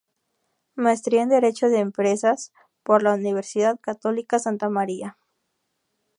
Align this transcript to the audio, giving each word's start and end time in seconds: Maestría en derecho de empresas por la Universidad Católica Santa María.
Maestría 0.73 1.21
en 1.21 1.29
derecho 1.29 1.69
de 1.69 1.77
empresas 1.77 2.51
por 2.81 3.03
la 3.03 3.13
Universidad 3.13 3.79
Católica 3.79 4.39
Santa 4.39 4.67
María. 4.67 5.15